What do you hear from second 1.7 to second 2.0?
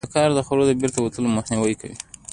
کوي.